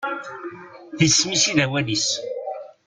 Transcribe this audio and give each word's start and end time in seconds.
D 0.97 0.99
isem-is 1.07 1.43
i 1.51 1.53
d 1.57 1.59
awal-is. 1.63 2.07